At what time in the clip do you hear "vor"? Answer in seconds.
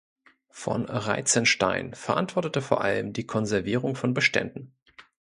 2.63-2.81